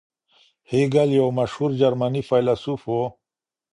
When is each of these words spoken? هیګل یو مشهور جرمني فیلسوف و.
هیګل 0.71 1.09
یو 1.19 1.27
مشهور 1.39 1.71
جرمني 1.79 2.21
فیلسوف 2.29 2.81
و. 2.91 2.93